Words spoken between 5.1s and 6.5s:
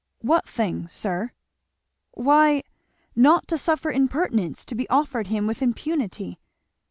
him with impunity."